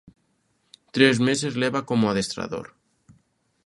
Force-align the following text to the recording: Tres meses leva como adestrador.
Tres 0.95 1.15
meses 1.27 1.53
leva 1.63 1.85
como 1.89 2.09
adestrador. 2.09 2.67